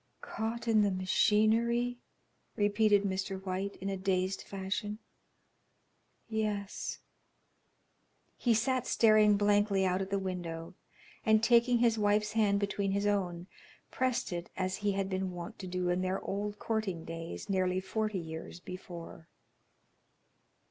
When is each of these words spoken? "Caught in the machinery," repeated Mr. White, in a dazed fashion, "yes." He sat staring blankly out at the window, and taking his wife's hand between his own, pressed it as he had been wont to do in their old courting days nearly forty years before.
"Caught 0.21 0.67
in 0.67 0.81
the 0.81 0.89
machinery," 0.89 1.99
repeated 2.55 3.03
Mr. 3.03 3.39
White, 3.45 3.75
in 3.75 3.87
a 3.87 3.95
dazed 3.95 4.41
fashion, 4.41 4.97
"yes." 6.27 7.01
He 8.35 8.55
sat 8.55 8.87
staring 8.87 9.37
blankly 9.37 9.85
out 9.85 10.01
at 10.01 10.09
the 10.09 10.17
window, 10.17 10.73
and 11.23 11.43
taking 11.43 11.77
his 11.77 11.99
wife's 11.99 12.31
hand 12.31 12.59
between 12.59 12.93
his 12.93 13.05
own, 13.05 13.45
pressed 13.91 14.33
it 14.33 14.49
as 14.57 14.77
he 14.77 14.93
had 14.93 15.07
been 15.07 15.29
wont 15.33 15.59
to 15.59 15.67
do 15.67 15.89
in 15.89 16.01
their 16.01 16.19
old 16.21 16.57
courting 16.57 17.05
days 17.05 17.47
nearly 17.47 17.79
forty 17.79 18.17
years 18.17 18.59
before. 18.59 19.27